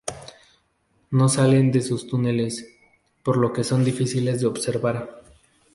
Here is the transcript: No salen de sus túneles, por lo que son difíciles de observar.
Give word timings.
No 1.11 1.29
salen 1.29 1.71
de 1.71 1.83
sus 1.83 2.07
túneles, 2.07 2.67
por 3.21 3.37
lo 3.37 3.53
que 3.53 3.63
son 3.63 3.83
difíciles 3.85 4.41
de 4.41 4.47
observar. 4.47 5.21